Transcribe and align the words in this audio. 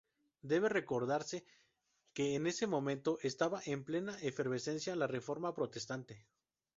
Debe 0.51 0.67
recordarse 0.79 1.37
que 2.15 2.33
en 2.33 2.47
ese 2.47 2.65
momento 2.65 3.11
estaba 3.21 3.59
en 3.73 3.83
plena 3.83 4.17
efervescencia 4.31 4.95
la 4.95 5.05
Reforma 5.05 5.53
protestante. 5.53 6.25